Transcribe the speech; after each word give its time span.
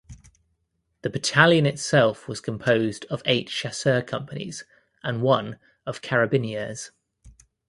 The 1.03 1.11
battalion 1.11 1.67
itself 1.67 2.27
was 2.27 2.41
composed 2.41 3.05
of 3.11 3.21
eight 3.23 3.49
chasseur 3.49 4.01
companies 4.01 4.63
and 5.03 5.21
one 5.21 5.59
of 5.85 6.01
carabiniers. 6.01 6.89